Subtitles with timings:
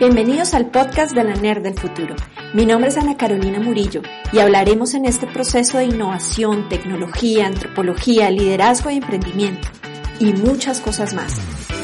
[0.00, 2.16] Bienvenidos al podcast de la NER del futuro.
[2.52, 8.28] Mi nombre es Ana Carolina Murillo y hablaremos en este proceso de innovación, tecnología, antropología,
[8.28, 9.68] liderazgo y emprendimiento
[10.18, 11.34] y muchas cosas más.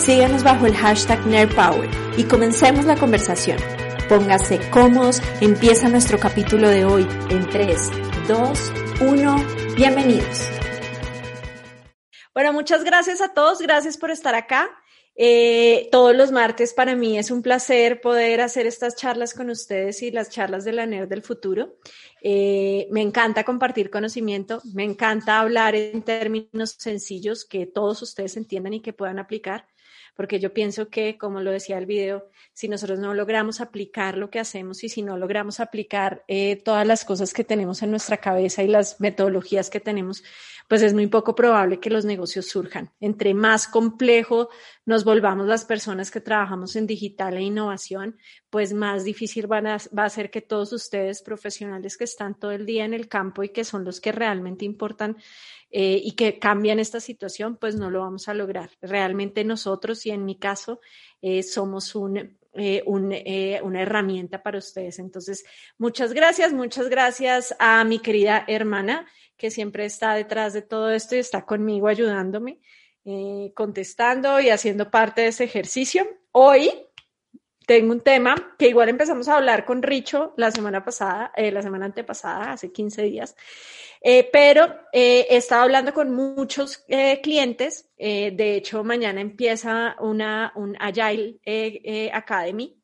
[0.01, 3.59] Síganos bajo el hashtag NERPower y comencemos la conversación.
[4.09, 7.91] Póngase cómodos, empieza nuestro capítulo de hoy en 3,
[8.27, 8.73] 2,
[9.03, 9.45] 1,
[9.77, 10.49] bienvenidos.
[12.35, 14.69] Bueno, muchas gracias a todos, gracias por estar acá.
[15.17, 20.03] Eh, todos los martes para mí es un placer poder hacer estas charlas con ustedes
[20.03, 21.77] y las charlas de la NER del futuro.
[22.23, 28.75] Eh, me encanta compartir conocimiento, me encanta hablar en términos sencillos que todos ustedes entiendan
[28.75, 29.67] y que puedan aplicar,
[30.15, 34.31] porque yo pienso que, como lo decía el video, si nosotros no logramos aplicar lo
[34.31, 38.19] que hacemos y si no logramos aplicar eh, todas las cosas que tenemos en nuestra
[38.19, 40.23] cabeza y las metodologías que tenemos,
[40.71, 42.93] pues es muy poco probable que los negocios surjan.
[43.01, 44.51] Entre más complejo
[44.87, 48.17] nos volvamos las personas que trabajamos en digital e innovación,
[48.51, 52.85] pues más difícil va a ser que todos ustedes, profesionales que están todo el día
[52.85, 55.17] en el campo y que son los que realmente importan
[55.73, 58.71] eh, y que cambian esta situación, pues no lo vamos a lograr.
[58.81, 60.81] Realmente nosotros, y en mi caso,
[61.21, 61.93] eh, somos
[62.55, 63.13] eh, un,
[63.65, 65.01] una herramienta para ustedes.
[65.01, 65.45] Entonces,
[65.79, 69.09] muchas gracias, muchas gracias a mi querida hermana
[69.41, 72.61] que siempre está detrás de todo esto y está conmigo ayudándome,
[73.07, 76.07] eh, contestando y haciendo parte de ese ejercicio.
[76.31, 76.71] Hoy
[77.67, 81.63] tengo un tema que igual empezamos a hablar con Richo la semana pasada, eh, la
[81.63, 83.35] semana antepasada, hace 15 días,
[84.03, 86.85] eh, pero he estado hablando con muchos
[87.23, 87.89] clientes.
[87.97, 91.41] de hecho, mañana empieza una, un Agile
[92.13, 92.80] Academy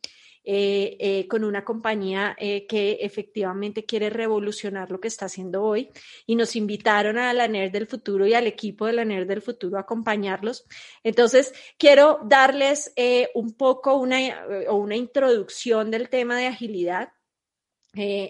[0.49, 5.91] eh, eh, con una compañía eh, que efectivamente quiere revolucionar lo que está haciendo hoy
[6.25, 9.43] y nos invitaron a la NER del futuro y al equipo de la NER del
[9.43, 10.65] futuro a acompañarlos.
[11.03, 12.95] Entonces, quiero darles
[13.35, 17.09] un poco una, una introducción del tema de agilidad.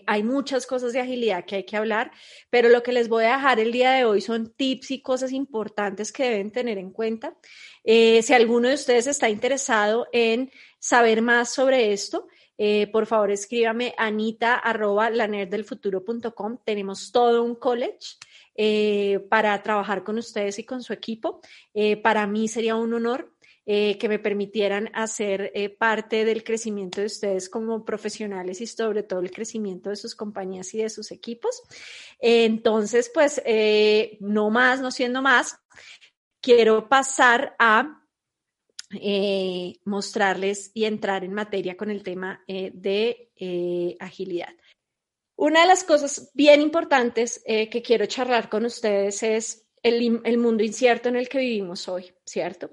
[0.06, 2.12] hay muchas cosas de agilidad que hay que hablar,
[2.48, 5.32] pero lo que les voy a dejar el día de hoy son tips y cosas
[5.32, 7.36] importantes que deben tener en cuenta.
[7.84, 10.50] si alguno de ustedes está interesado en
[10.86, 16.58] saber más sobre esto, eh, por favor escríbame anita arroba lanerdelfuturo.com.
[16.64, 18.18] Tenemos todo un college
[18.54, 21.40] eh, para trabajar con ustedes y con su equipo.
[21.74, 23.32] Eh, para mí sería un honor
[23.68, 29.32] que me permitieran hacer parte del crecimiento de ustedes como profesionales y sobre todo el
[29.32, 31.62] crecimiento de sus compañías y de sus equipos.
[32.20, 33.42] entonces, pues,
[34.20, 35.58] no más, no siendo más,
[36.40, 38.05] quiero pasar a
[38.90, 44.54] eh, mostrarles y entrar en materia con el tema eh, de eh, agilidad.
[45.34, 50.64] Una de las cosas bien importantes que quiero charlar con ustedes es el, el, mundo
[50.64, 52.70] incierto en el que vivimos hoy, ¿cierto?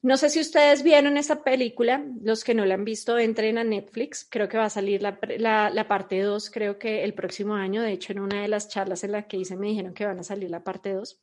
[0.00, 3.64] No sé si ustedes vieron esa película, los que no la han visto, entren a
[3.64, 7.54] Netflix, creo que va a salir la, la, la parte 2, creo que el próximo
[7.54, 10.06] año, de hecho en una de las charlas en la que hice me dijeron que
[10.06, 11.20] van a salir la parte 2.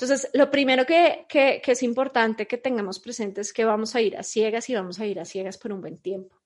[0.00, 4.22] Entonces, lo primero que, es importante que tengamos presente es que vamos a ir a
[4.22, 6.40] ciegas y vamos a ir a ciegas por un buen tiempo.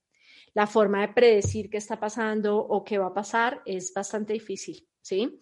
[0.53, 4.85] La forma de predecir qué está pasando o qué va a pasar es bastante difícil,
[5.01, 5.39] ¿sí?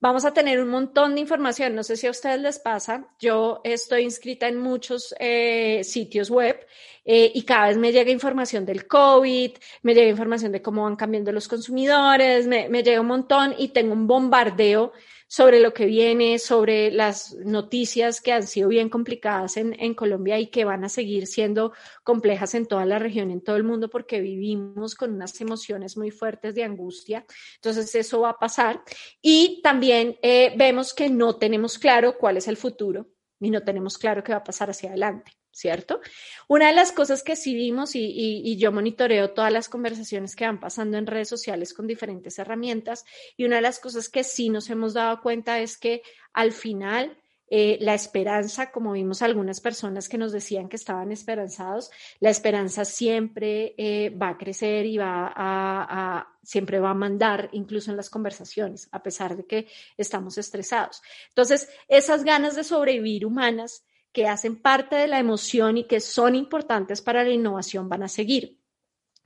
[0.00, 1.74] Vamos a tener un montón de información.
[1.74, 3.06] No sé si a ustedes les pasa.
[3.18, 6.66] Yo estoy inscrita en muchos eh, sitios web
[7.04, 9.50] eh, y cada vez me llega información del COVID,
[9.82, 13.68] me llega información de cómo van cambiando los consumidores, me, me llega un montón y
[13.68, 14.94] tengo un bombardeo
[15.30, 20.40] sobre lo que viene, sobre las noticias que han sido bien complicadas en, en, Colombia
[20.40, 23.88] y que van a seguir siendo complejas en toda la región, en todo el mundo,
[23.88, 27.24] porque vivimos con unas emociones muy fuertes de angustia.
[27.54, 28.82] Entonces, eso va a pasar.
[29.22, 33.06] Y también eh, vemos que no tenemos claro cuál es el futuro
[33.38, 35.39] y no tenemos claro qué va a pasar hacia adelante.
[35.52, 36.00] ¿Cierto?
[36.48, 40.60] Una de las cosas que sí vimos y, yo monitoreo todas las conversaciones que van
[40.60, 43.04] pasando en redes sociales con diferentes herramientas
[43.36, 46.02] y una de las cosas que sí nos hemos dado cuenta es que
[46.32, 47.16] al final
[47.52, 51.90] eh, la esperanza, como vimos algunas personas que nos decían que estaban esperanzados,
[52.20, 57.90] la esperanza siempre eh, va a crecer y va a, siempre va a mandar, incluso
[57.90, 59.66] en las conversaciones, a pesar de que
[59.96, 61.02] estamos estresados.
[61.28, 66.34] Entonces, esas ganas de sobrevivir humanas que hacen parte de la emoción y que son
[66.34, 68.58] importantes para la innovación van a seguir,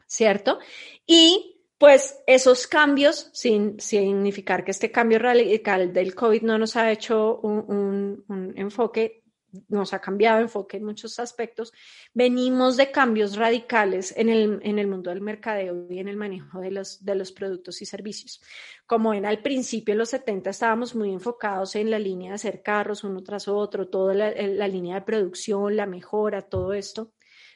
[0.07, 0.59] ¿cierto?
[1.07, 6.93] Y pues esos cambios, sin significar que este cambio radical del COVID no nos ha
[6.93, 9.24] hecho un, un enfoque
[9.69, 11.73] nos ha cambiado enfoque en muchos aspectos,
[12.13, 16.61] venimos de cambios radicales en el, en el mundo del mercadeo y en el manejo
[16.61, 18.41] de los, de los productos y servicios.
[18.87, 22.63] Como en al principio, en los 70, estábamos muy enfocados en la línea de hacer
[22.63, 27.13] carros uno tras otro, toda la línea de producción, la mejora, todo esto.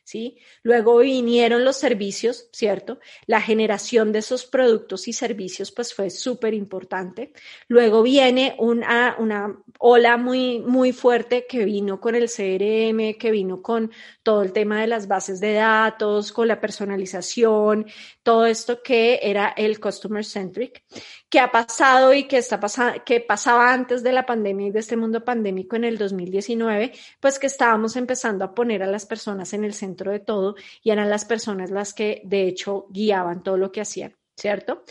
[0.08, 0.38] ¿Sí?
[0.62, 2.98] Luego vinieron los servicios, ¿cierto?
[3.26, 7.34] La generación de esos productos y servicios pues fue súper importante.
[7.68, 13.60] Luego viene una, una ola muy, muy fuerte que vino con el CRM, que vino
[13.60, 17.84] con todo el tema de las bases de datos, con la personalización,
[18.22, 20.84] todo esto que era el customer centric,
[21.28, 22.58] que ha pasado y que está
[23.04, 27.38] que pasaba antes de la pandemia y de este mundo pandémico en el 2019, pues
[27.38, 31.10] que estábamos empezando a poner a las personas en el centro de todo y eran
[31.10, 34.84] las personas las que de hecho guiaban todo lo que hacían, ¿cierto?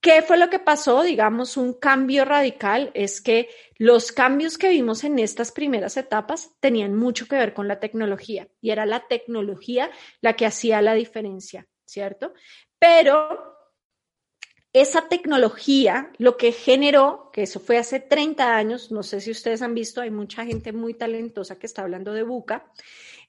[0.00, 1.02] ¿Qué fue lo que pasó?
[1.02, 3.48] Digamos, un cambio radical es que
[3.78, 8.48] los cambios que vimos en estas primeras etapas tenían mucho que ver con la tecnología
[8.60, 9.90] y era la tecnología
[10.20, 12.34] la que hacía la diferencia, ¿cierto?
[12.78, 13.53] Pero
[14.74, 19.62] esa tecnología lo que generó, que eso fue hace 30 años, no sé si ustedes
[19.62, 22.66] han visto, hay mucha gente muy talentosa que está hablando de Buca,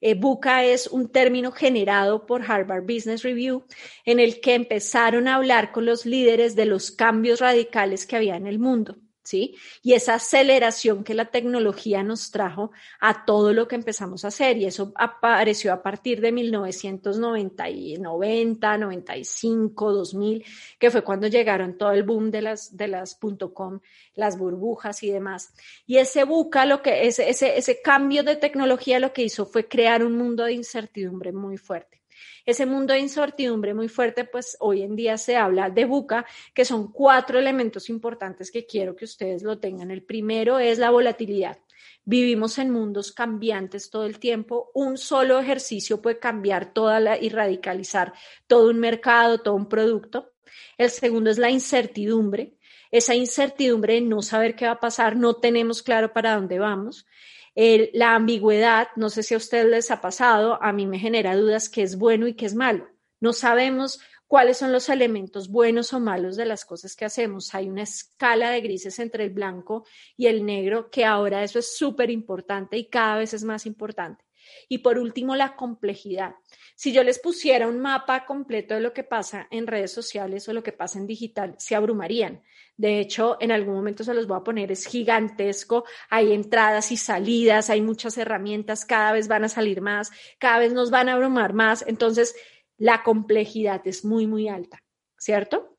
[0.01, 3.63] eh, BUCA es un término generado por Harvard Business Review
[4.06, 8.36] en el que empezaron a hablar con los líderes de los cambios radicales que había
[8.36, 8.97] en el mundo.
[9.25, 9.57] ¿Sí?
[9.81, 14.57] Y esa aceleración que la tecnología nos trajo a todo lo que empezamos a hacer.
[14.57, 17.66] Y eso apareció a partir de 1990,
[18.00, 20.45] 90, 95, 2000,
[20.80, 23.19] que fue cuando llegaron todo el boom de las, de las
[23.54, 23.80] .com,
[24.13, 25.54] las burbujas y demás.
[25.86, 29.68] Y ese buca, lo que, ese, ese, ese cambio de tecnología lo que hizo fue
[29.68, 32.05] crear un mundo de incertidumbre muy fuerte
[32.45, 36.65] ese mundo de incertidumbre muy fuerte, pues hoy en día se habla de buca, que
[36.65, 39.91] son cuatro elementos importantes que quiero que ustedes lo tengan.
[39.91, 41.57] El primero es la volatilidad.
[42.03, 44.69] Vivimos en mundos cambiantes todo el tiempo.
[44.75, 48.13] Un solo ejercicio puede cambiar toda la y radicalizar
[48.45, 50.33] todo un mercado, todo un producto.
[50.77, 52.57] El segundo es la incertidumbre.
[52.91, 57.07] Esa incertidumbre de no saber qué va a pasar, no tenemos claro para dónde vamos
[57.56, 61.69] la ambigüedad, no sé si a ustedes les ha pasado, a mí me genera dudas
[61.69, 62.90] qué es bueno y qué es malo.
[63.19, 67.56] No sabemos cuáles son los elementos buenos o malos de las cosas que hacemos.
[67.56, 69.86] Hay una escala de grises entre el blanco
[70.18, 74.25] y el negro que ahora eso es súper importante y cada vez es más importante.
[74.68, 76.36] Y por último, la complejidad.
[76.75, 80.54] Si yo les pusiera un mapa completo de lo que pasa en redes sociales o
[80.54, 82.44] lo que pasa en digital, se abrumarían.
[82.77, 86.98] De hecho, en algún momento se los voy a poner, es gigantesco, hay entradas y
[86.98, 91.13] salidas, hay muchas herramientas, cada vez van a salir más, cada vez nos van a
[91.13, 92.36] abrumar más, entonces
[92.77, 94.83] la complejidad es muy, muy alta,
[95.18, 95.77] ¿cierto?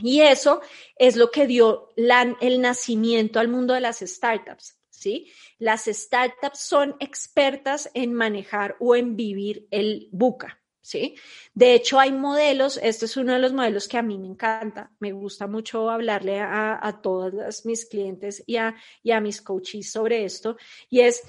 [0.00, 0.60] Y eso
[0.96, 5.32] es lo que dio el nacimiento al mundo de las startups, ¿sí?
[5.58, 10.57] Las startups son expertas en manejar o en vivir el buca.
[10.88, 11.16] ¿Sí?
[11.52, 14.90] De hecho, hay modelos, este es uno de los modelos que a mí me encanta,
[15.00, 19.92] me gusta mucho hablarle a, a todos mis clientes y a, y a mis coaches
[19.92, 20.56] sobre esto,
[20.88, 21.22] y es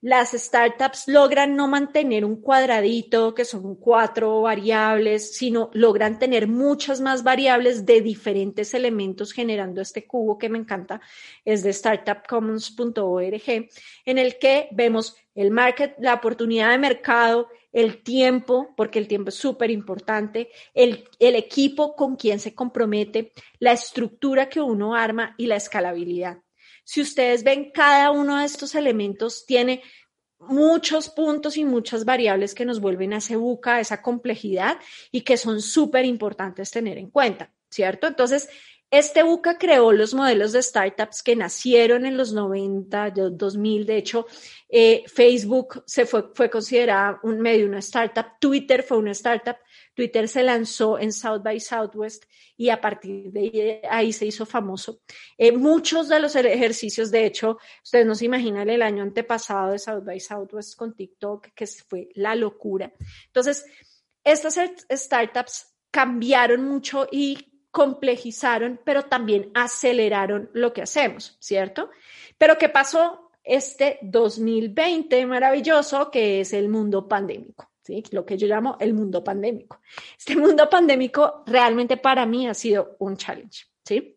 [0.00, 7.00] las startups logran no mantener un cuadradito que son cuatro variables, sino logran tener muchas
[7.00, 11.00] más variables de diferentes elementos generando este cubo que me encanta,
[11.44, 13.68] es de startupcommons.org,
[14.06, 19.28] en el que vemos el market, la oportunidad de mercado, el tiempo, porque el tiempo
[19.28, 25.34] es súper importante, el, el equipo con quien se compromete, la estructura que uno arma
[25.38, 26.38] y la escalabilidad.
[26.84, 29.82] Si ustedes ven, cada uno de estos elementos tiene
[30.40, 34.78] muchos puntos y muchas variables que nos vuelven a ese buca, a esa complejidad
[35.12, 38.06] y que son súper importantes tener en cuenta, ¿cierto?
[38.06, 38.48] Entonces,
[38.90, 43.86] este buca creó los modelos de startups que nacieron en los 90, 2000.
[43.86, 44.26] De hecho,
[44.68, 48.38] eh, Facebook se fue, fue considerada un medio, una startup.
[48.40, 49.56] Twitter fue una startup.
[49.94, 52.24] Twitter se lanzó en South by Southwest
[52.56, 55.02] y a partir de ahí se hizo famoso.
[55.38, 59.78] Eh, muchos de los ejercicios, de hecho, ustedes no se imaginan el año antepasado de
[59.78, 62.92] South by Southwest con TikTok, que fue la locura.
[63.26, 63.64] Entonces,
[64.24, 64.58] estas
[64.90, 71.90] startups cambiaron mucho y complejizaron, pero también aceleraron lo que hacemos, ¿cierto?
[72.36, 77.70] Pero ¿qué pasó este 2020 maravilloso que es el mundo pandémico?
[77.82, 78.02] ¿Sí?
[78.10, 79.80] Lo que yo llamo el mundo pandémico.
[80.18, 84.16] Este mundo pandémico realmente para mí ha sido un challenge, ¿sí?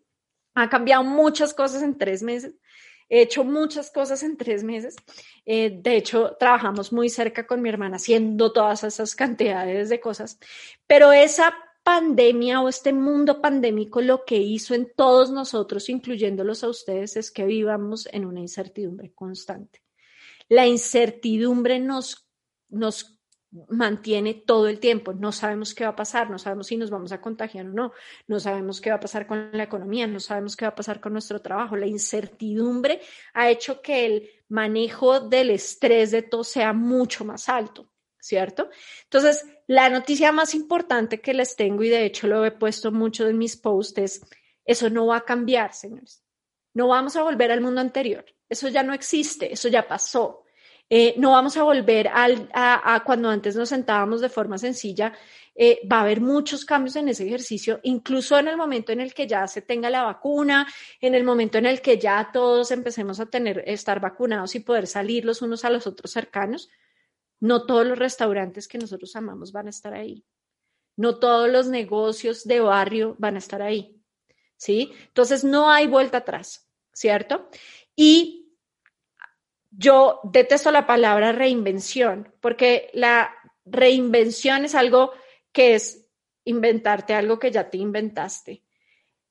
[0.56, 2.54] Ha cambiado muchas cosas en tres meses.
[3.10, 4.96] He hecho muchas cosas en tres meses.
[5.46, 10.40] Eh, de hecho, trabajamos muy cerca con mi hermana haciendo todas esas cantidades de cosas.
[10.88, 11.54] Pero esa
[11.84, 17.30] pandemia o este mundo pandémico lo que hizo en todos nosotros, incluyéndolos a ustedes, es
[17.30, 19.82] que vivamos en una incertidumbre constante.
[20.48, 22.28] La incertidumbre nos,
[22.70, 23.20] nos
[23.70, 25.14] mantiene todo el tiempo.
[25.14, 27.92] No sabemos qué va a pasar, no sabemos si nos vamos a contagiar o no,
[28.28, 31.00] no sabemos qué va a pasar con la economía, no sabemos qué va a pasar
[31.00, 31.76] con nuestro trabajo.
[31.76, 33.02] La incertidumbre
[33.34, 37.90] ha hecho que el manejo del estrés de todo sea mucho más alto.
[38.24, 38.70] ¿Cierto?
[39.04, 43.28] Entonces, la noticia más importante que les tengo, y de hecho lo he puesto mucho
[43.28, 44.22] en mis posts, es,
[44.64, 46.24] eso no va a cambiar, señores.
[46.74, 48.26] No vamos a volver al mundo anterior.
[48.48, 50.46] Eso ya no existe, eso ya pasó.
[50.90, 55.12] Eh, no vamos a volver al, a, cuando antes nos sentábamos de forma sencilla.
[55.54, 59.14] Eh, va a haber muchos cambios en ese ejercicio, incluso en el momento en el
[59.14, 60.66] que ya se tenga la vacuna,
[61.02, 64.88] en el momento en el que ya todos empecemos a tener, estar vacunados y poder
[64.88, 66.70] salir los unos a los otros cercanos.
[67.44, 70.24] No todos los restaurantes que nosotros amamos van a estar ahí.
[70.96, 74.02] No todos los negocios de barrio van a estar ahí.
[74.56, 74.94] ¿Sí?
[75.08, 77.50] Entonces no hay vuelta atrás, ¿cierto?
[77.98, 78.50] Y
[79.72, 83.36] yo detesto la palabra reinvención, porque la
[83.66, 85.12] reinvención es algo
[85.52, 86.08] que es
[86.46, 88.64] inventarte algo que ya te inventaste.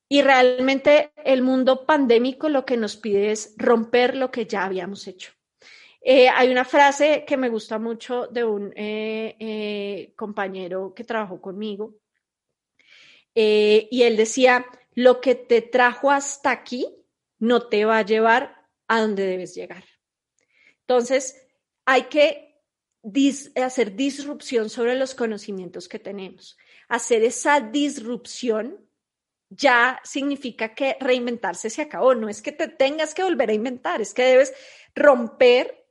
[0.07, 5.07] Y realmente el mundo pandémico lo que nos pide es romper lo que ya habíamos
[5.07, 5.33] hecho.
[6.05, 11.41] Eh, hay una frase que me gusta mucho de un eh, eh, compañero que trabajó
[11.41, 11.95] conmigo
[13.35, 16.87] y él decía, lo que te trajo hasta aquí
[17.39, 19.85] no te va a llevar a donde debes llegar.
[20.81, 21.47] Entonces,
[21.87, 22.61] hay que
[23.57, 26.59] hacer disrupción sobre los conocimientos que tenemos.
[26.89, 28.87] Hacer esa disrupción
[29.49, 32.15] ya significa que reinventarse se acabó.
[32.15, 34.53] No es que te tengas que volver a inventar, es que debes
[34.95, 35.82] romper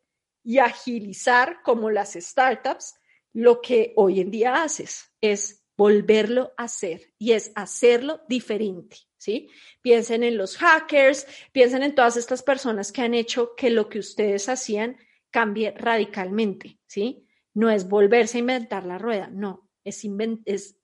[0.43, 2.95] y agilizar como las startups
[3.33, 9.49] lo que hoy en día haces es volverlo a hacer y es hacerlo diferente, ¿sí?
[9.81, 13.99] Piensen en los hackers, piensen en todas estas personas que han hecho que lo que
[13.99, 14.97] ustedes hacían
[15.31, 17.25] cambie radicalmente, ¿sí?
[17.53, 20.05] No es volverse a inventar la rueda, no, es,
[20.45, 20.77] es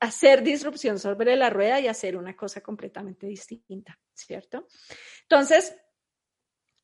[0.00, 4.66] hacer disrupción sobre la rueda y hacer una cosa completamente distinta, ¿cierto?
[5.22, 5.74] Entonces,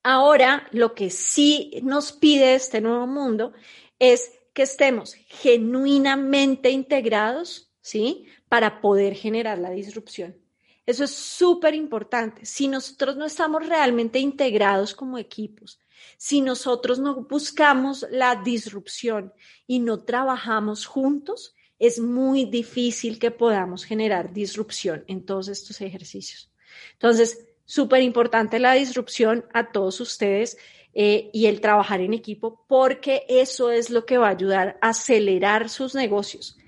[0.02, 3.52] Ahora, lo que sí nos pide este nuevo mundo
[3.98, 8.26] es que estemos genuinamente integrados, ¿sí?
[8.48, 10.36] Para poder generar la disrupción.
[10.84, 12.44] Eso es súper importante.
[12.44, 15.78] Si nosotros no estamos realmente integrados como equipos,
[16.16, 19.32] si nosotros no buscamos la disrupción
[19.66, 26.50] y no trabajamos juntos, es muy difícil que podamos generar disrupción en todos estos ejercicios.
[26.94, 30.58] Entonces, súper importante la disrupción a todos ustedes
[30.92, 34.90] eh, y el trabajar en equipo, porque eso es lo que va a ayudar a
[34.90, 36.58] acelerar sus negocios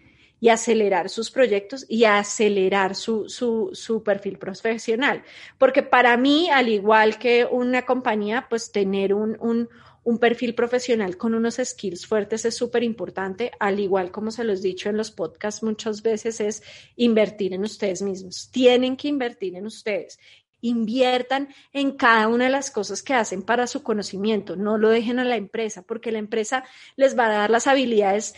[0.40, 5.23] y acelerar sus proyectos y acelerar su, su, perfil profesional.
[5.58, 9.68] Porque para mí, al igual que una compañía, pues tener un, un,
[10.04, 14.61] un perfil profesional con unos skills fuertes es súper importante, al igual como se los
[14.61, 16.62] he dicho en los podcasts muchas veces, es
[16.96, 18.50] invertir en ustedes mismos.
[18.50, 20.18] Tienen que invertir en ustedes
[20.64, 25.18] inviertan en cada una de las cosas que hacen para su conocimiento, no lo dejen
[25.18, 26.64] a la empresa, porque la empresa
[26.97, 28.35] les va a dar las habilidades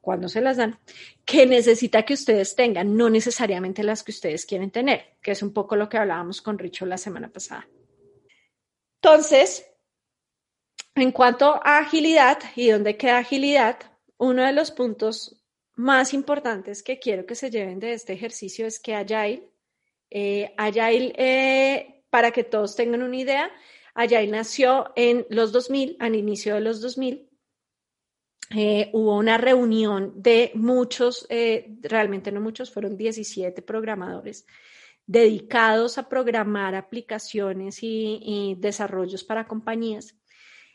[0.00, 0.78] cuando se las dan,
[1.26, 5.52] que necesita que ustedes tengan, no necesariamente las que ustedes quieren tener, que es un
[5.52, 7.68] poco lo que hablábamos con Richo la semana pasada.
[9.02, 9.66] Entonces,
[10.94, 13.76] en cuanto a agilidad y dónde queda agilidad,
[14.16, 15.42] uno de los puntos
[15.74, 19.50] más importantes que quiero que se lleven de este ejercicio es que Agile
[20.10, 23.50] eh, eh, para que todos tengan una idea,
[23.94, 27.28] Agile nació en los 2000, al inicio de los 2000.
[28.56, 34.46] Eh, hubo una reunión de muchos, eh, realmente no muchos, fueron 17 programadores
[35.06, 40.16] dedicados a programar aplicaciones y desarrollos para compañías.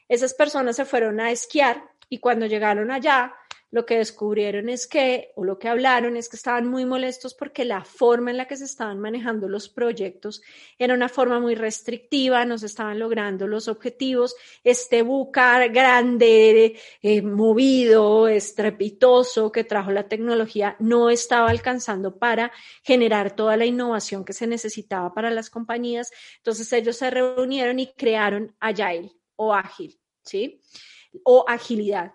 [0.08, 3.34] Esas personas se fueron a esquiar y cuando llegaron allá,
[3.76, 7.66] lo que descubrieron es que, o lo que hablaron es que estaban muy molestos porque
[7.66, 10.42] la forma en la que se estaban manejando los proyectos
[10.80, 14.34] era una forma muy restrictiva, no se estaban logrando los objetivos.
[14.64, 23.36] Este bucar grande, eh, movido, estrepitoso que trajo la tecnología no estaba alcanzando para generar
[23.36, 26.12] toda la innovación que se necesitaba para las compañías.
[26.38, 30.62] Entonces ellos se reunieron y crearon Agile o Ágil, ¿sí?
[31.26, 32.14] O agilidad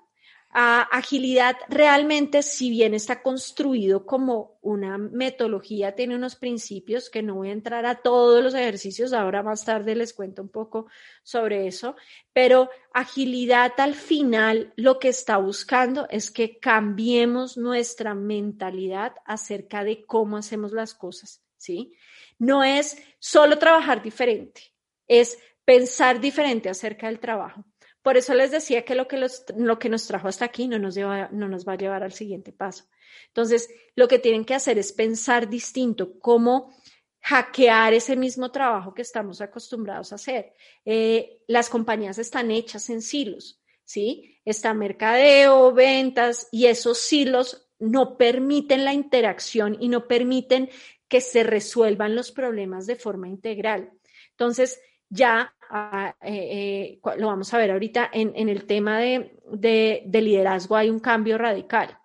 [0.53, 7.51] agilidad realmente, si bien está construido como una metodología, tiene unos principios que no voy
[7.51, 10.87] a entrar a todos los ejercicios, ahora más tarde les cuento un poco
[11.23, 11.95] sobre eso,
[12.33, 20.05] pero agilidad al final lo que está buscando es que cambiemos nuestra mentalidad acerca de
[20.05, 21.93] cómo hacemos las cosas, ¿sí?
[22.39, 24.63] No es solo trabajar diferente,
[25.07, 27.65] es pensar diferente acerca del trabajo.
[28.03, 29.25] Por eso les decía que lo que,
[29.57, 32.13] lo que nos trajo hasta aquí no nos, lleva, no nos va a llevar al
[32.13, 32.85] siguiente paso.
[33.29, 36.75] Entonces, lo que tienen que hacer es pensar distinto, cómo
[37.23, 40.55] hackear ese mismo trabajo que estamos acostumbrados a hacer.
[40.85, 44.41] Eh, las compañías están hechas en silos, ¿sí?
[44.45, 50.71] está mercadeo, ventas, y esos silos no permiten la interacción y no permiten
[51.09, 53.93] que se resuelvan los problemas de forma integral.
[54.31, 54.81] Entonces,
[55.11, 60.77] ya ah, eh, eh, lo vamos a ver ahorita en, el tema de, de, liderazgo,
[60.77, 61.99] hay un cambio radical,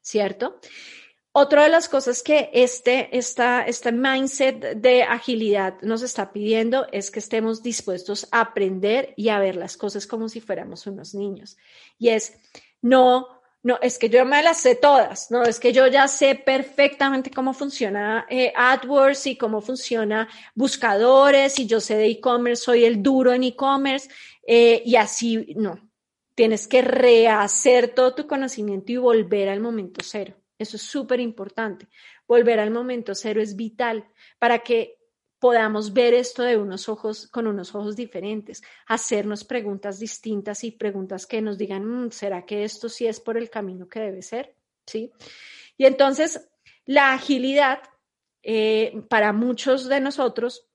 [0.00, 0.60] ¿cierto?
[1.32, 7.10] Otra de las cosas que este, esta, este mindset de agilidad nos está pidiendo es
[7.10, 11.56] que estemos dispuestos a aprender y a ver las cosas como si fuéramos unos niños.
[11.98, 12.38] Y es,
[12.82, 13.37] no
[13.68, 17.30] no, es que yo me las sé todas, no, es que yo ya sé perfectamente
[17.30, 23.02] cómo funciona eh, AdWords y cómo funciona buscadores y yo sé de e-commerce, soy el
[23.02, 24.08] duro en e-commerce
[24.46, 25.78] eh, y así, no,
[26.34, 30.34] tienes que rehacer todo tu conocimiento y volver al momento cero.
[30.58, 31.88] Eso es súper importante.
[32.26, 34.08] Volver al momento cero es vital
[34.38, 34.97] para que
[35.38, 41.26] podamos ver esto de unos ojos, con unos ojos diferentes, hacernos preguntas distintas y preguntas
[41.26, 44.54] que nos digan, mm, ¿será que esto sí es por el camino que debe ser?
[44.86, 45.12] ¿Sí?
[45.76, 46.48] Y entonces,
[46.86, 47.80] la agilidad
[48.42, 50.66] eh, para muchos de nosotros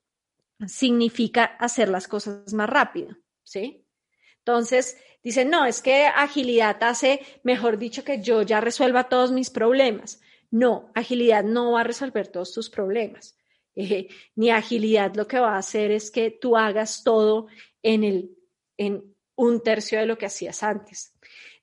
[0.67, 3.85] significa hacer las cosas más rápido, ¿sí?
[4.39, 9.49] Entonces, dicen, no, es que agilidad hace, mejor dicho, que yo ya resuelva todos mis
[9.49, 10.21] problemas.
[10.51, 13.35] No, agilidad no va a resolver todos tus problemas.
[13.75, 17.47] Eh, ni agilidad lo que va a hacer es que tú hagas todo
[17.81, 18.31] en, el,
[18.77, 19.03] en
[19.35, 21.13] un tercio de lo que hacías antes.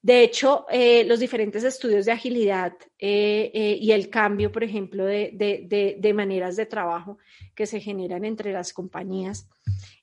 [0.03, 6.13] De hecho, eh, los diferentes estudios de agilidad eh, y el cambio, por ejemplo, de,
[6.15, 7.19] maneras de trabajo
[7.55, 9.47] que se generan entre las compañías,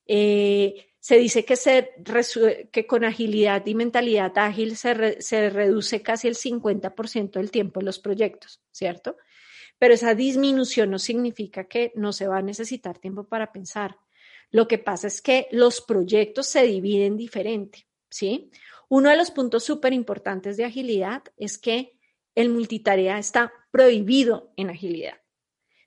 [0.05, 1.89] se dice que, se,
[2.71, 7.87] que con agilidad y mentalidad ágil se, se reduce casi el 50% del tiempo en
[7.87, 9.17] los proyectos, ¿cierto?
[9.79, 13.97] Pero esa disminución no significa que no se va a necesitar tiempo para pensar.
[14.49, 18.51] Lo que pasa es que los proyectos se dividen diferente, ¿sí?
[18.89, 21.97] Uno de los puntos súper importantes de agilidad es que
[22.35, 25.19] el multitarea está prohibido en agilidad.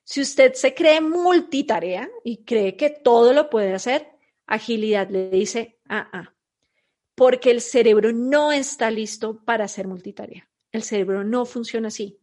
[0.03, 4.07] Si usted se cree multitarea y cree que todo lo puede hacer,
[4.45, 6.33] agilidad le dice, ah, ah,
[7.15, 10.49] porque el cerebro no está listo para hacer multitarea.
[10.71, 12.20] El cerebro no funciona así.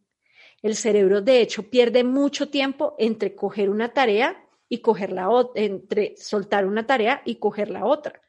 [0.61, 5.61] El cerebro, de hecho, pierde mucho tiempo entre coger una tarea y coger la otra,
[5.61, 8.21] entre soltar una tarea y coger la otra.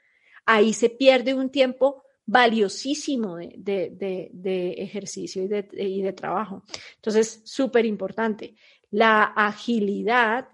[0.47, 6.65] Ahí se pierde un tiempo valiosísimo de, ejercicio y de, y de trabajo.
[6.97, 8.55] Entonces, súper importante.
[8.91, 10.49] La agilidad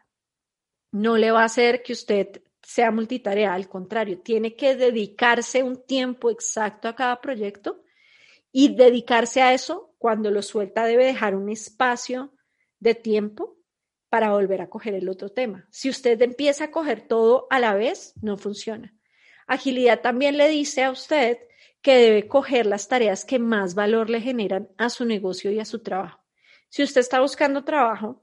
[0.93, 5.85] no le va a hacer que usted sea multitarea, al contrario, tiene que dedicarse un
[5.87, 7.85] tiempo exacto a cada proyecto
[8.59, 12.33] y dedicarse a eso cuando lo suelta debe dejar un espacio
[12.81, 13.59] de tiempo
[14.09, 15.69] para volver a coger el otro tema.
[15.71, 18.95] Si usted empieza a coger todo a la vez, no funciona.
[19.47, 21.37] Agilidad también le dice a usted
[21.83, 25.66] que debe coger las tareas que más valor le generan a su negocio y a
[25.66, 26.25] su trabajo.
[26.71, 28.23] Si usted está buscando trabajo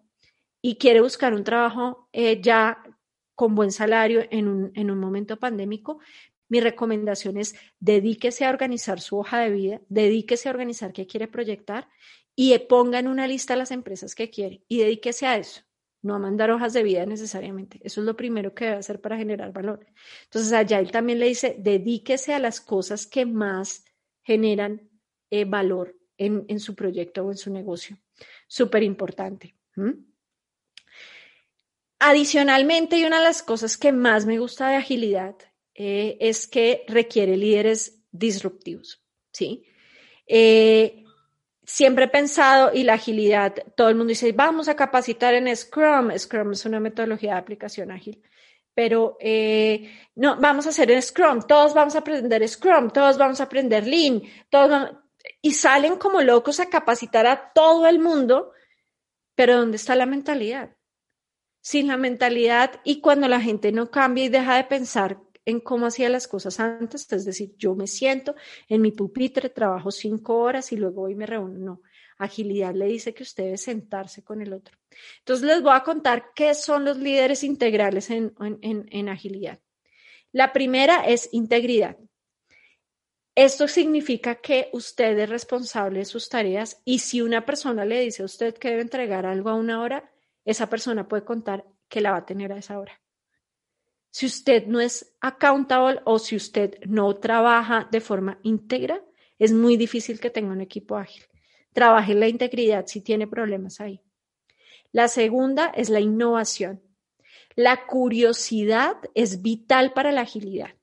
[0.63, 2.81] y quiere buscar un trabajo eh, ya
[3.35, 5.99] con buen salario en un, en un momento pandémico,
[6.53, 11.27] mi recomendación es dedíquese a organizar su hoja de vida, dedíquese a organizar qué quiere
[11.27, 11.89] proyectar
[12.35, 15.63] y ponga en una lista las empresas que quiere y dedíquese a eso,
[16.03, 17.79] no a mandar hojas de vida necesariamente.
[17.81, 19.83] Eso es lo primero que debe hacer para generar valor.
[20.25, 23.83] Entonces, allá él también le dice, dedíquese a las cosas que más
[24.21, 24.87] generan
[25.31, 27.97] eh, valor en, su proyecto o en su negocio.
[28.45, 29.55] Súper importante.
[31.97, 35.35] Adicionalmente, y una de las cosas que más me gusta de agilidad
[35.75, 39.65] eh, es que requiere líderes disruptivos, ¿sí?
[40.27, 41.03] Eh,
[41.65, 46.11] siempre he pensado, y la agilidad, todo el mundo dice, vamos a capacitar en Scrum.
[46.17, 48.21] Scrum es una metodología de aplicación ágil.
[48.75, 53.39] Pero eh, no, vamos a hacer en Scrum, todos vamos a aprender Scrum, todos vamos
[53.39, 54.91] a aprender Lean, todos
[55.41, 58.51] y salen como locos a capacitar a todo el mundo,
[59.35, 60.75] pero ¿dónde está la mentalidad?
[61.61, 65.85] Sin la mentalidad y cuando la gente no cambia y deja de pensar en cómo
[65.85, 68.35] hacía las cosas antes, es decir, yo me siento
[68.69, 71.59] en mi pupitre, trabajo cinco horas y luego hoy me reúno.
[71.59, 71.81] No,
[72.17, 74.77] agilidad le dice que usted debe sentarse con el otro.
[75.19, 79.59] Entonces les voy a contar qué son los líderes integrales en, en agilidad.
[80.31, 81.97] La primera es integridad.
[83.35, 88.21] Esto significa que usted es responsable de sus tareas y si una persona le dice
[88.21, 90.11] a usted que debe entregar algo a una hora,
[90.45, 93.02] esa persona puede contar que la va a tener a esa hora.
[94.13, 99.03] Si usted no es accountable o si usted no trabaja de forma íntegra,
[99.39, 101.23] es muy difícil que tenga un equipo ágil.
[101.73, 104.01] Trabaje la integridad si tiene problemas ahí.
[104.91, 106.83] La segunda es la innovación.
[107.55, 110.75] La curiosidad es vital para la agilidad.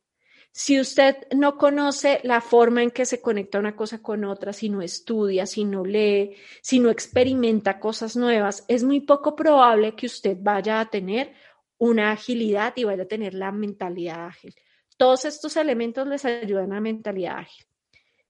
[0.51, 4.69] Si usted no conoce la forma en que se conecta una cosa con otra, si
[4.71, 10.07] no estudia, si no lee, si no experimenta cosas nuevas, es muy poco probable que
[10.07, 11.33] usted vaya a tener
[11.81, 14.55] una agilidad y vaya a tener la mentalidad ágil.
[14.99, 17.64] Todos estos elementos les ayudan a mentalidad ágil.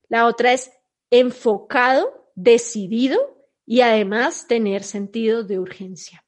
[0.09, 0.71] La otra es
[1.11, 6.25] enfocado, decidido y además tener sentido de urgencia.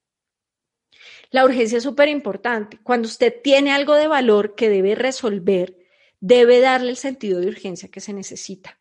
[1.30, 2.78] La urgencia es súper importante.
[2.82, 5.78] Cuando usted tiene algo de valor que debe resolver,
[6.18, 8.80] debe darle el sentido de urgencia que se necesita.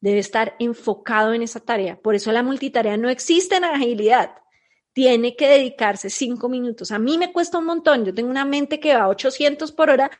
[0.00, 2.00] Debe estar enfocado en esa tarea.
[2.00, 4.30] Por eso la multitarea no existe en agilidad.
[4.92, 6.90] Tiene que dedicarse cinco minutos.
[6.90, 8.04] A mí me cuesta un montón.
[8.04, 10.10] Yo tengo una mente que va a 800 por hora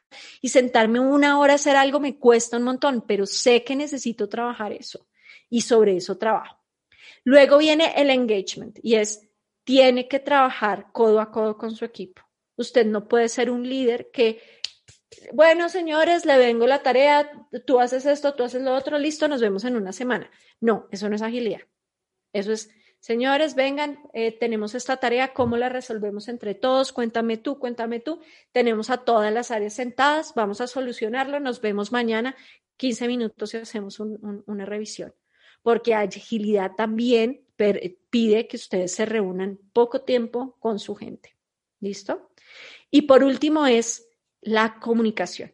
[0.40, 4.28] y sentarme una hora a hacer algo me cuesta un montón, pero sé que necesito
[4.28, 5.06] trabajar eso
[5.48, 6.56] y sobre eso trabajo.
[7.24, 9.28] Luego viene el engagement y es,
[9.64, 12.22] tiene que trabajar codo a codo con su equipo.
[12.56, 14.40] Usted no puede ser un líder que
[15.32, 17.30] bueno, señores, le vengo la tarea,
[17.66, 20.30] tú haces esto, tú haces lo otro, listo, nos vemos en una semana.
[20.60, 21.60] No, eso no es agilidad.
[22.32, 26.92] Eso es, señores, vengan, eh, tenemos esta tarea, ¿cómo la resolvemos entre todos?
[26.92, 28.20] Cuéntame tú, cuéntame tú.
[28.52, 32.36] Tenemos a todas las áreas sentadas, vamos a solucionarlo, nos vemos mañana,
[32.76, 35.14] 15 minutos y hacemos una revisión.
[35.62, 37.44] Porque agilidad también
[38.08, 41.36] pide que ustedes se reúnan poco tiempo con su gente.
[41.80, 42.30] ¿Listo?
[42.90, 44.08] Y por último es
[44.40, 45.52] la comunicación.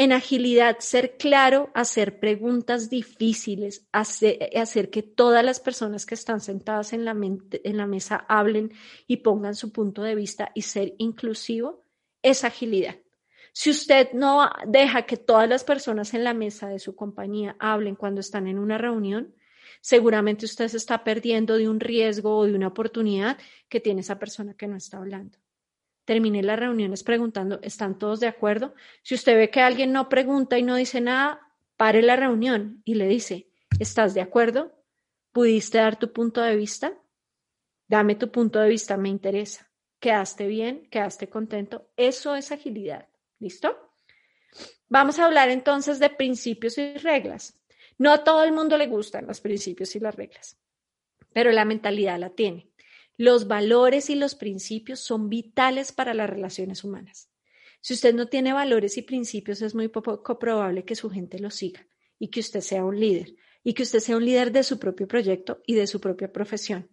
[0.00, 6.92] En agilidad, ser claro, hacer preguntas difíciles, hacer, que todas las personas que están sentadas
[6.92, 8.70] en la, en la mesa hablen
[9.08, 11.84] y pongan su punto de vista y ser inclusivo,
[12.22, 12.94] es agilidad.
[13.52, 17.96] Si usted no deja que todas las personas en la mesa de su compañía hablen
[17.96, 19.34] cuando están en una reunión,
[19.80, 23.36] seguramente usted se está perdiendo de un riesgo o de una oportunidad
[23.68, 25.38] que tiene esa persona que no está hablando
[26.08, 28.74] termine las reuniones preguntando, ¿están todos de acuerdo?
[29.02, 31.38] Si usted ve que alguien no pregunta y no dice nada,
[31.76, 34.72] pare la reunión y le dice, ¿estás de acuerdo?
[35.32, 36.94] ¿Pudiste dar tu punto de vista?
[37.88, 39.70] Dame tu punto de vista, me interesa.
[40.00, 40.88] ¿Quedaste bien?
[40.90, 41.90] ¿Quedaste contento?
[41.94, 43.06] Eso es agilidad.
[43.38, 43.76] ¿Listo?
[44.88, 47.60] Vamos a hablar entonces de principios y reglas.
[47.98, 50.58] No a todo el mundo le gustan los principios y las reglas,
[51.34, 52.70] pero la mentalidad la tiene.
[53.18, 57.32] Los valores y los principios son vitales para las relaciones humanas.
[57.80, 61.56] Si usted no tiene valores y principios, es muy poco probable que su gente los
[61.56, 61.84] siga
[62.20, 65.08] y que usted sea un líder y que usted sea un líder de su propio
[65.08, 66.88] proyecto y de su propia profesión.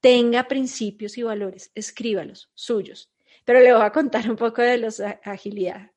[0.00, 3.12] Tenga principios y valores, escríbalos, suyos.
[3.44, 5.92] Pero le voy a contar un poco de los agilidad.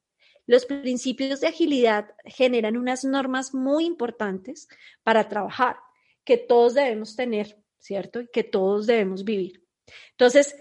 [0.46, 4.68] Los principios de agilidad generan unas normas muy importantes
[5.02, 5.78] para trabajar
[6.24, 8.22] que todos debemos tener ¿cierto?
[8.22, 9.64] Y que todos debemos vivir.
[10.12, 10.56] Entonces,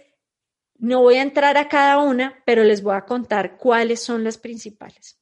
[0.77, 4.39] no voy a entrar a cada una, pero les voy a contar cuáles son las
[4.39, 5.19] principales.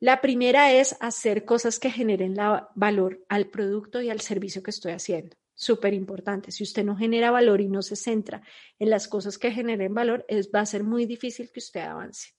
[0.00, 2.36] La primera es hacer cosas que generen
[2.74, 5.36] valor al producto y al servicio que estoy haciendo.
[5.54, 6.52] Súper importante.
[6.52, 8.42] Si usted no genera valor y no se centra
[8.78, 12.30] en las cosas que generen valor, es, va a ser muy difícil que usted avance.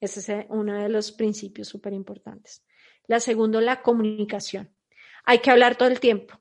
[0.00, 2.64] Ese es uno de los principios súper importantes.
[3.08, 4.72] La segunda, la comunicación.
[5.24, 6.40] Hay que hablar todo el tiempo.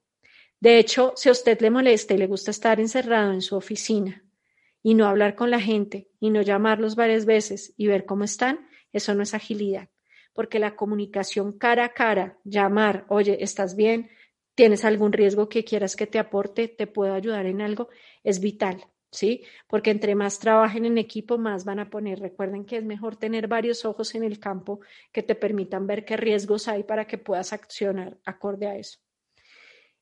[0.60, 4.26] De hecho, si a usted le molesta y le gusta estar encerrado en su oficina
[4.82, 8.68] y no hablar con la gente y no llamarlos varias veces y ver cómo están,
[8.92, 9.90] eso no es agilidad,
[10.34, 14.10] porque la comunicación cara a cara, llamar, oye, ¿estás bien?
[14.56, 16.68] ¿Tienes algún riesgo que quieras que te aporte?
[16.68, 17.90] ¿Te puedo ayudar en algo?
[18.24, 19.44] Es vital, ¿sí?
[19.68, 22.20] Porque entre más trabajen en equipo, más van a poner.
[22.20, 24.80] Recuerden que es mejor tener varios ojos en el campo
[25.12, 29.07] que te permitan ver qué riesgos hay para que puedas accionar acorde a eso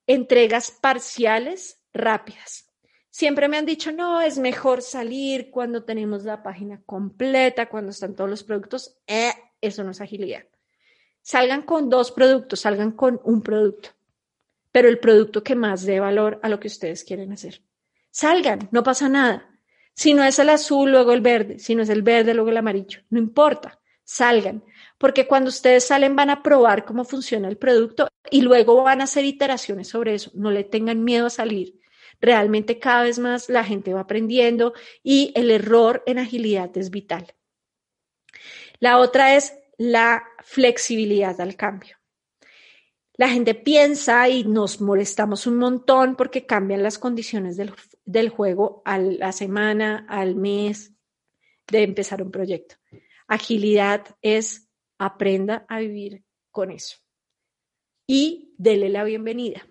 [0.08, 2.72] entregas parciales rápidas.
[3.10, 8.14] Siempre me han dicho, no, es mejor salir cuando tenemos la página completa, cuando están
[8.14, 8.98] todos los productos.
[9.08, 10.44] Eh, eso no es agilidad.
[11.22, 13.90] Salgan con dos productos, salgan con un producto,
[14.72, 17.62] pero el producto que más dé valor a lo que ustedes quieren hacer.
[18.12, 19.50] Salgan, no pasa nada.
[19.94, 21.58] Si no es el azul, luego el verde.
[21.58, 23.00] Si no es el verde, luego el amarillo.
[23.10, 23.80] No importa.
[24.06, 24.64] Salgan
[24.98, 29.06] porque cuando ustedes salen van a probar cómo funciona el producto y luego van a
[29.06, 30.32] hacer iteraciones sobre eso.
[30.34, 31.80] No le tengan miedo a salir.
[32.22, 37.34] Realmente cada vez más la gente va aprendiendo y el error en agilidad es vital.
[38.80, 41.98] La otra es la flexibilidad al cambio.
[43.18, 47.74] La gente piensa y nos molestamos un montón porque cambian las condiciones del,
[48.06, 50.94] del juego a la semana, al mes
[51.68, 52.76] de empezar un proyecto.
[53.28, 56.98] Agilidad es aprenda a vivir con eso
[58.08, 59.68] y dele la bienvenida.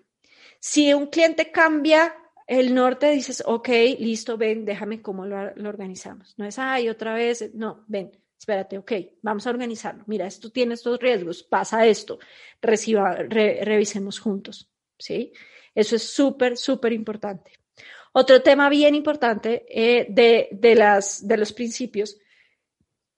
[0.59, 2.15] Si un cliente cambia
[2.47, 5.37] el norte, dices, ok, listo, ven, déjame cómo lo,
[5.67, 6.33] organizamos.
[6.37, 8.91] No es, ay, otra vez, no, ven, espérate, ok,
[9.21, 10.03] vamos a organizarlo.
[10.07, 12.19] Mira, esto tiene estos riesgos, pasa esto,
[12.61, 15.33] reciba, revisemos juntos, ¿sí?
[15.73, 17.51] Eso es súper, súper importante.
[18.13, 22.17] Otro tema bien importante eh, de, de, las, de los principios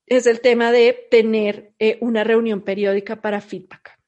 [0.07, 3.99] es el tema de tener eh, una reunión periódica para feedback.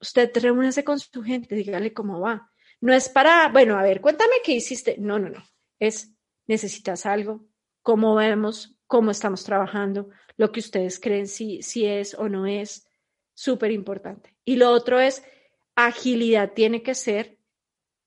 [0.00, 2.50] Usted reúnese con su gente, dígale cómo va.
[2.80, 4.96] No es para, bueno, a ver, cuéntame qué hiciste.
[4.98, 5.44] No, no, no.
[5.78, 6.14] Es,
[6.46, 7.44] necesitas algo,
[7.82, 12.86] cómo vemos, cómo estamos trabajando, lo que ustedes creen si, si es o no es,
[13.34, 14.36] súper importante.
[14.44, 15.24] Y lo otro es,
[15.74, 17.38] agilidad tiene que ser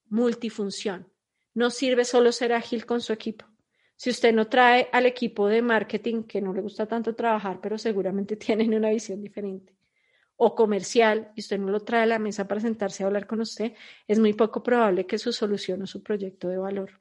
[0.05, 1.11] multifunción.
[1.53, 3.45] No sirve solo ser ágil con su equipo.
[3.95, 7.77] Si usted no trae al equipo de marketing, que no le gusta tanto trabajar, pero
[7.77, 9.73] seguramente tienen una visión diferente,
[10.37, 13.39] o comercial, y usted no lo trae a la mesa para sentarse a hablar con
[13.39, 13.73] usted,
[14.07, 16.99] es muy poco probable que su solución o su proyecto de valor.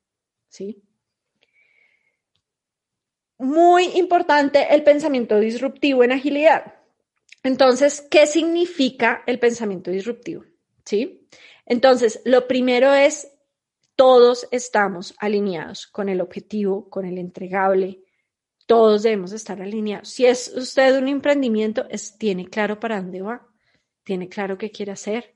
[0.48, 0.82] ¿Sí?
[3.38, 6.74] Muy importante el pensamiento disruptivo en agilidad.
[7.42, 10.44] Entonces, ¿qué significa el pensamiento disruptivo?
[10.84, 11.28] ¿Sí?
[11.66, 13.33] Entonces, lo primero es
[13.96, 18.02] todos estamos alineados con el objetivo, con el entregable.
[18.66, 20.08] Todos debemos estar alineados.
[20.08, 21.86] Si es usted un emprendimiento,
[22.18, 23.46] tiene claro para dónde va,
[24.02, 25.34] tiene claro qué quiere hacer,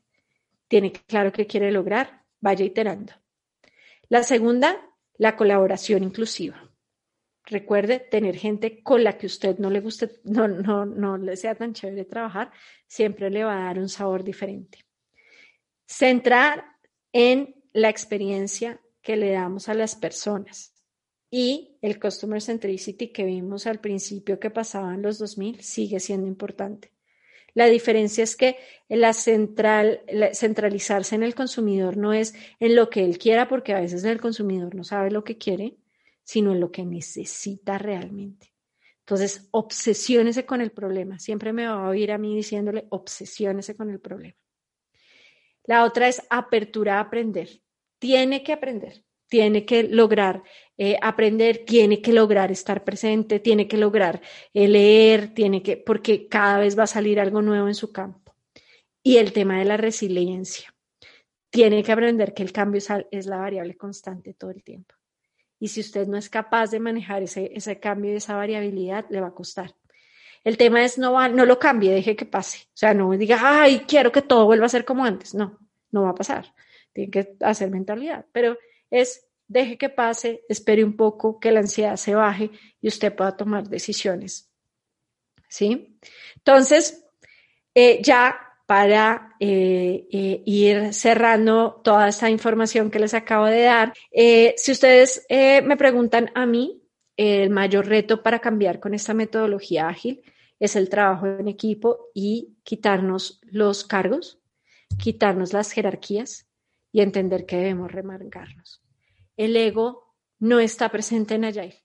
[0.66, 3.12] tiene claro qué quiere lograr, vaya iterando.
[4.08, 4.80] La segunda,
[5.16, 6.64] la colaboración inclusiva.
[7.44, 11.54] Recuerde tener gente con la que usted no le guste, no, no, no le sea
[11.54, 12.50] tan chévere trabajar,
[12.86, 14.84] siempre le va a dar un sabor diferente.
[15.86, 16.64] Centrar
[17.12, 20.74] en la experiencia que le damos a las personas.
[21.30, 26.26] Y el Customer Centricity que vimos al principio que pasaba en los 2000 sigue siendo
[26.26, 26.92] importante.
[27.54, 28.56] La diferencia es que
[28.88, 30.02] la central,
[30.32, 34.20] centralizarse en el consumidor no es en lo que él quiera, porque a veces el
[34.20, 35.76] consumidor no sabe lo que quiere,
[36.22, 38.52] sino en lo que necesita realmente.
[39.00, 41.18] Entonces, obsesiónese con el problema.
[41.18, 44.36] Siempre me va a oír a mí diciéndole, obsesiónese con el problema.
[45.68, 47.60] La otra es apertura a aprender.
[47.98, 50.42] Tiene que aprender, tiene que lograr
[50.78, 54.22] eh, aprender, tiene que lograr estar presente, tiene que lograr
[54.54, 58.34] eh, leer, tiene que, porque cada vez va a salir algo nuevo en su campo.
[59.02, 60.74] Y el tema de la resiliencia.
[61.50, 64.94] Tiene que aprender que el cambio es, la variable constante todo el tiempo.
[65.60, 69.20] Y si usted no es capaz de manejar ese, ese cambio y esa variabilidad, le
[69.20, 69.74] va a costar.
[70.44, 72.66] El tema es no, va, no lo cambie, deje que pase.
[72.68, 75.34] O sea, no diga, ay, quiero que todo vuelva a ser como antes.
[75.34, 75.58] No,
[75.90, 76.54] no va a pasar.
[76.92, 78.26] Tiene que hacer mentalidad.
[78.32, 78.56] Pero
[78.90, 83.36] es, deje que pase, espere un poco, que la ansiedad se baje y usted pueda
[83.36, 84.50] tomar decisiones.
[85.48, 85.98] ¿Sí?
[86.36, 87.04] Entonces,
[87.74, 93.94] eh, ya para eh, eh, ir cerrando toda esta información que les acabo de dar,
[94.56, 96.77] si ustedes me preguntan a mí,
[97.18, 100.22] el mayor reto para cambiar con esta metodología ágil
[100.60, 104.40] es el trabajo en equipo y quitarnos los cargos,
[104.98, 106.48] quitarnos las jerarquías
[106.92, 108.82] y entender que debemos remarcarnos.
[109.36, 111.84] El ego no está presente en Agile.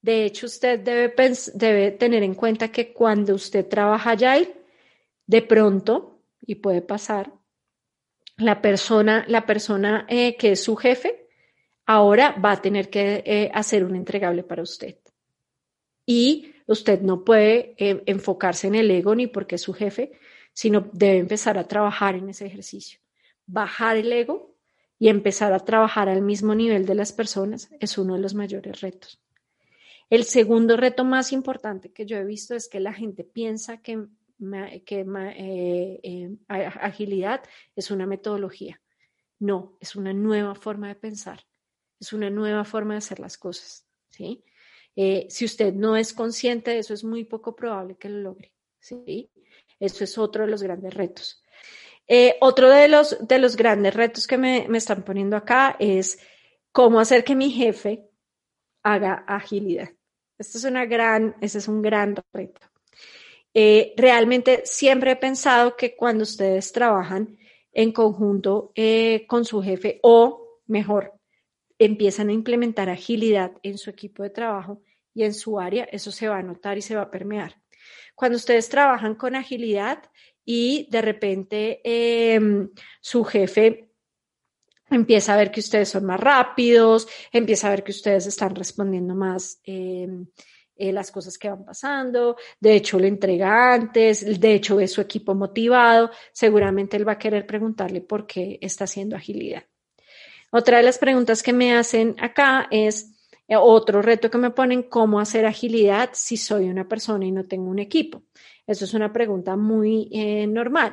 [0.00, 1.12] De hecho, usted debe,
[1.54, 4.54] debe tener en cuenta que cuando usted trabaja Agile,
[5.26, 7.32] de pronto, y puede pasar,
[8.36, 11.25] la persona, la persona eh, que es su jefe,
[11.86, 14.98] ahora va a tener que eh, hacer un entregable para usted.
[16.04, 20.12] Y usted no puede eh, enfocarse en el ego ni porque es su jefe,
[20.52, 23.00] sino debe empezar a trabajar en ese ejercicio.
[23.46, 24.54] Bajar el ego
[24.98, 28.80] y empezar a trabajar al mismo nivel de las personas es uno de los mayores
[28.80, 29.20] retos.
[30.10, 34.06] El segundo reto más importante que yo he visto es que la gente piensa que,
[35.36, 37.42] eh, agilidad
[37.74, 38.80] es una metodología.
[39.38, 41.40] No, es una nueva forma de pensar
[42.00, 44.44] es una nueva forma de hacer las cosas, ¿sí?
[44.94, 48.52] Eh, si usted no es consciente de eso, es muy poco probable que lo logre,
[48.80, 49.30] ¿sí?
[49.78, 51.42] Eso es otro de los grandes retos.
[52.08, 56.18] Eh, otro de los, de los grandes retos que me, me están poniendo acá es
[56.72, 58.08] cómo hacer que mi jefe
[58.82, 59.90] haga agilidad.
[60.38, 62.60] Esto es una gran, ese es un gran reto.
[63.52, 67.38] Eh, realmente siempre he pensado que cuando ustedes trabajan
[67.72, 68.72] en conjunto
[69.26, 71.15] con su jefe o mejor,
[71.78, 74.82] empiezan a implementar agilidad en su equipo de trabajo
[75.14, 77.60] y en su área, eso se va a notar y se va a permear.
[78.14, 80.02] Cuando ustedes trabajan con agilidad
[80.44, 83.90] y de repente em, su jefe
[84.90, 89.14] empieza a ver que ustedes son más rápidos, empieza a ver que ustedes están respondiendo
[89.14, 90.26] más em,
[90.76, 95.00] eh, las cosas que van pasando, de hecho le entrega antes, de hecho ve su
[95.00, 99.64] equipo motivado, seguramente él va a querer preguntarle por qué está haciendo agilidad.
[100.58, 102.96] Otra de las preguntas que me hacen acá es,
[103.48, 107.44] Eh, otro reto que me ponen, ¿cómo hacer agilidad si soy una persona y no
[107.52, 108.24] tengo un equipo?
[108.66, 110.90] Eso es una pregunta muy eh, normal.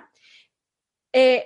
[1.11, 1.45] Eh,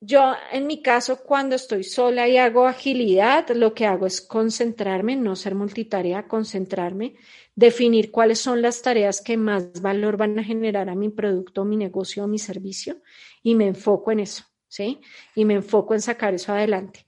[0.00, 5.16] yo, en mi caso, cuando estoy sola y hago agilidad, lo que hago es concentrarme,
[5.16, 7.14] no ser multitarea, concentrarme,
[7.54, 11.76] definir cuáles son las tareas que más valor van a generar a mi producto, mi
[11.76, 13.00] negocio mi servicio
[13.42, 15.00] y me enfoco en eso, ¿sí?
[15.34, 17.06] Y me enfoco en sacar eso adelante.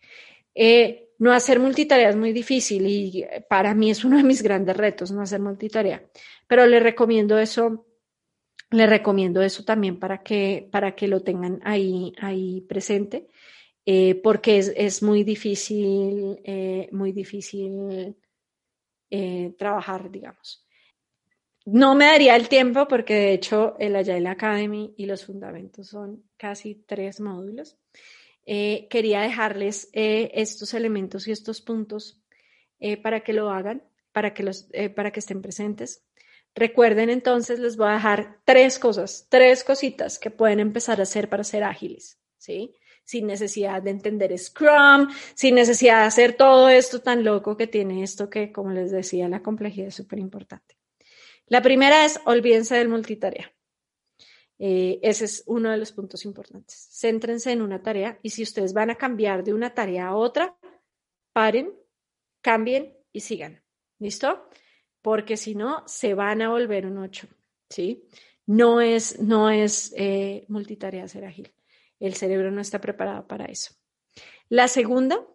[0.60, 4.76] Eh, no hacer multitarea es muy difícil y para mí es uno de mis grandes
[4.76, 6.02] retos, no hacer multitarea,
[6.46, 7.86] pero le recomiendo eso
[8.70, 13.28] le recomiendo eso también para que, para que lo tengan ahí, ahí presente,
[13.86, 18.14] eh, porque es, es, muy difícil, eh, muy difícil
[19.10, 20.66] eh, trabajar, digamos.
[21.64, 26.24] No me daría el tiempo porque de hecho el Agile Academy y los fundamentos son
[26.36, 27.78] casi tres módulos.
[28.88, 32.22] Quería dejarles estos elementos y estos puntos
[33.02, 33.82] para que lo hagan,
[34.12, 36.02] para que, los, para que estén presentes.
[36.54, 41.28] Recuerden entonces, les voy a dejar tres cosas, tres cositas que pueden empezar a hacer
[41.28, 42.74] para ser ágiles, ¿sí?
[43.04, 48.02] Sin necesidad de entender Scrum, sin necesidad de hacer todo esto tan loco que tiene
[48.02, 50.76] esto que, como les decía, la complejidad es súper importante.
[51.46, 53.52] La primera es, olvídense del multitarea.
[54.58, 56.88] Eh, ese es uno de los puntos importantes.
[56.90, 60.56] Céntrense en una tarea y si ustedes van a cambiar de una tarea a otra,
[61.32, 61.72] paren,
[62.40, 63.62] cambien y sigan.
[64.00, 64.48] ¿Listo?
[65.02, 67.28] porque si no, se van a volver un 8,
[67.70, 68.04] ¿sí?
[68.46, 71.52] No es, no es eh, multitarea ser ágil.
[72.00, 73.74] El cerebro no está preparado para eso.
[74.48, 75.26] La segunda,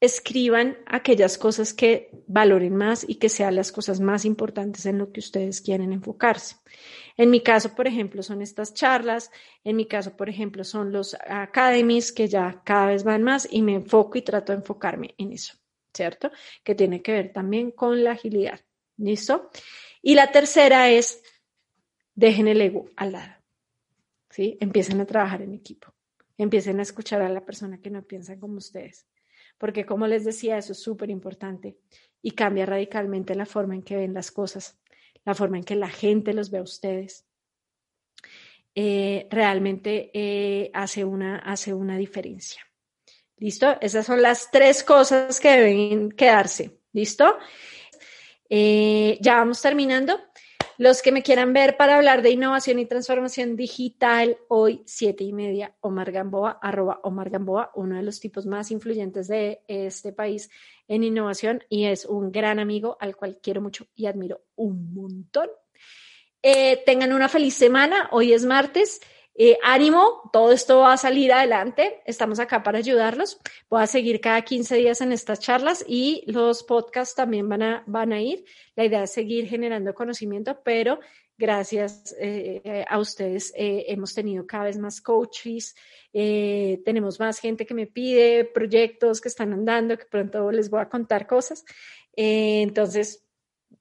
[0.00, 5.12] escriban aquellas cosas que valoren más y que sean las cosas más importantes en lo
[5.12, 6.56] que ustedes quieren enfocarse.
[7.16, 9.30] En mi caso, por ejemplo, son estas charlas,
[9.64, 13.62] en mi caso, por ejemplo, son los academies que ya cada vez van más y
[13.62, 15.54] me enfoco y trato de enfocarme en eso,
[15.92, 16.30] ¿cierto?
[16.62, 18.60] Que tiene que ver también con la agilidad.
[18.96, 19.50] ¿Listo?
[20.02, 21.22] Y la tercera es,
[22.14, 23.34] dejen el ego al lado.
[24.30, 24.56] ¿Sí?
[24.60, 25.92] Empiecen a trabajar en equipo.
[26.38, 29.06] Empiecen a escuchar a la persona que no piensa como ustedes.
[29.58, 31.76] Porque como les decía, eso es súper importante
[32.22, 34.78] y cambia radicalmente la forma en que ven las cosas,
[35.24, 37.26] la forma en que la gente los ve a ustedes.
[38.74, 42.62] Eh, realmente eh, hace, una, hace una diferencia.
[43.36, 43.76] ¿Listo?
[43.80, 46.78] Esas son las tres cosas que deben quedarse.
[46.92, 47.36] ¿Listo?
[48.48, 50.18] Eh, ya vamos terminando.
[50.78, 55.32] Los que me quieran ver para hablar de innovación y transformación digital, hoy siete y
[55.32, 60.50] media, Omar Gamboa, arroba Omar Gamboa, uno de los tipos más influyentes de este país
[60.92, 65.48] en innovación y es un gran amigo al cual quiero mucho y admiro un montón.
[66.42, 69.00] Eh, tengan una feliz semana, hoy es martes.
[69.34, 72.02] Eh, ánimo, todo esto va a salir adelante.
[72.04, 73.40] Estamos acá para ayudarlos.
[73.70, 77.84] Voy a seguir cada 15 días en estas charlas y los podcasts también van a,
[77.86, 78.44] van a ir.
[78.76, 81.00] La idea es seguir generando conocimiento, pero
[81.36, 85.74] gracias eh, a ustedes eh, hemos tenido cada vez más coaches,
[86.12, 90.88] tenemos más gente que me pide proyectos que están andando, que pronto les voy a
[90.88, 91.64] contar cosas.
[92.14, 93.24] entonces,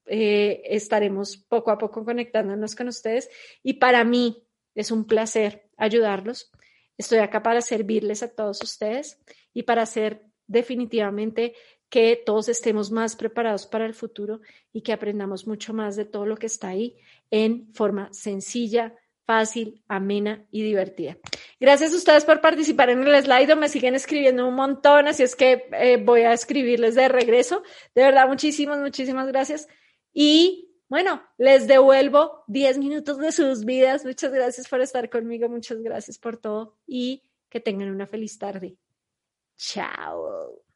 [0.05, 3.29] estaremos poco a poco conectándonos con ustedes
[3.63, 6.51] y para mí es un placer ayudarlos.
[6.97, 9.19] Estoy acá para servirles a todos ustedes
[9.53, 11.55] y para hacer definitivamente
[11.91, 14.39] que todos estemos más preparados para el futuro
[14.71, 16.95] y que aprendamos mucho más de todo lo que está ahí
[17.29, 21.17] en forma sencilla, fácil, amena y divertida.
[21.59, 23.57] Gracias a ustedes por participar en el slide.
[23.57, 27.61] Me siguen escribiendo un montón, así es que eh, voy a escribirles de regreso.
[27.93, 29.67] De verdad, muchísimas, muchísimas gracias.
[30.13, 34.05] Y bueno, les devuelvo 10 minutos de sus vidas.
[34.05, 38.77] Muchas gracias por estar conmigo, muchas gracias por todo y que tengan una feliz tarde.
[39.57, 40.70] Chao.